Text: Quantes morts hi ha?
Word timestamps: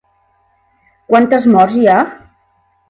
Quantes 1.11 1.47
morts 1.57 1.79
hi 1.83 1.87
ha? 1.95 2.01